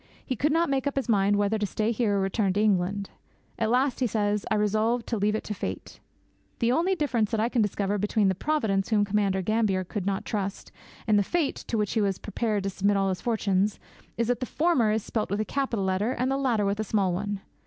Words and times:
He 0.25 0.35
could 0.35 0.51
not 0.51 0.67
make 0.67 0.87
up 0.87 0.95
his 0.95 1.07
mind 1.07 1.35
whether 1.35 1.59
to 1.59 1.65
stay 1.67 1.91
here 1.91 2.17
or 2.17 2.21
return 2.21 2.53
to 2.53 2.59
England. 2.59 3.11
'At 3.59 3.69
last,' 3.69 3.99
he 3.99 4.07
says, 4.07 4.47
'I 4.49 4.55
resolved 4.55 5.05
to 5.05 5.17
leave 5.19 5.35
it 5.35 5.43
to 5.43 5.53
fate.' 5.53 5.99
The 6.57 6.71
only 6.71 6.95
difference 6.95 7.29
that 7.29 7.39
I 7.39 7.49
can 7.49 7.61
discover 7.61 7.99
between 7.99 8.27
the 8.27 8.33
'Providence' 8.33 8.89
whom 8.89 9.05
Commander 9.05 9.43
Gambier 9.43 9.83
could 9.83 10.07
not 10.07 10.25
trust, 10.25 10.71
and 11.05 11.19
the 11.19 11.23
'fate' 11.23 11.55
to 11.67 11.77
which 11.77 11.91
he 11.93 12.01
was 12.01 12.17
prepared 12.17 12.63
to 12.63 12.71
submit 12.71 12.97
all 12.97 13.09
his 13.09 13.21
fortunes, 13.21 13.79
is 14.17 14.27
that 14.29 14.39
the 14.39 14.47
former 14.47 14.89
is 14.91 15.03
spelt 15.03 15.29
with 15.29 15.39
a 15.39 15.45
capital 15.45 15.85
letter 15.85 16.13
and 16.13 16.31
the 16.31 16.35
latter 16.37 16.65
with 16.65 16.79
a 16.79 16.83
small 16.83 17.13
one! 17.13 17.41